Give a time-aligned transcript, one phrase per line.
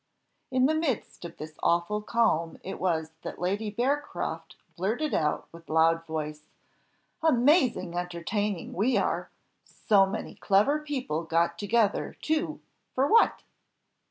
[0.49, 5.69] In the midst of this awful calm it was that Lady Bearcroft blurted out with
[5.69, 6.41] loud voice
[7.21, 9.29] "Amazing entertaining we are!
[9.63, 12.61] so many clever people got together, too,
[12.95, 13.43] for what?"